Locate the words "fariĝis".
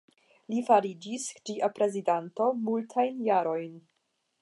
0.69-1.27